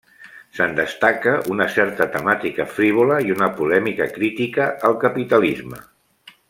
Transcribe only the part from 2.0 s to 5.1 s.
temàtica frívola i una polèmica crítica al